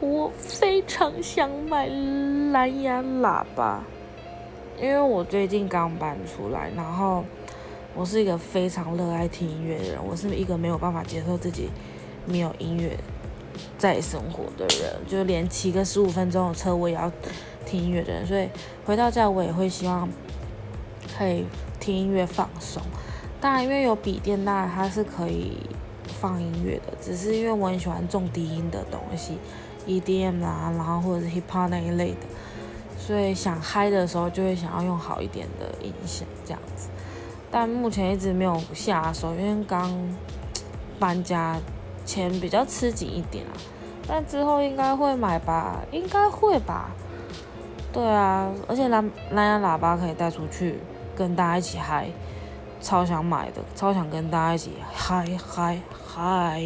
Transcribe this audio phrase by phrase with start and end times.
[0.00, 1.88] 我非常想买
[2.52, 3.82] 蓝牙喇叭，
[4.78, 7.24] 因为我最近刚搬出来，然后
[7.94, 11.70] 我是一个非常热爱听音乐的人，我是一个没有办法接受自己
[12.26, 12.94] 没有音乐
[13.78, 17.10] 在生活的人，就连骑个十五分钟的车我也要
[17.64, 18.48] 听音乐的人，所以
[18.84, 20.06] 回到家我也会希望
[21.16, 21.46] 可以
[21.80, 22.82] 听音乐放松。
[23.40, 25.52] 当然，因为有笔电，那它是可以
[26.20, 29.38] 放音乐的，只是因为我很喜欢重低音的东西
[29.86, 32.26] ，EDM 啦，然后或者是 Hip Hop 那一类的，
[32.98, 36.88] 所以想嗨的时候就会想要用好一点的音响这样子。
[37.50, 39.92] 但目前一直没有下手，因为刚
[40.98, 41.56] 搬家，
[42.04, 43.54] 钱比较吃紧一点啊。
[44.08, 46.90] 但之后应该会买吧，应该会吧。
[47.92, 50.78] 对啊，而且蓝蓝牙喇叭可以带出去
[51.14, 52.08] 跟大家一起嗨。
[52.80, 56.60] 超想买的，超想跟大家一起嗨嗨嗨！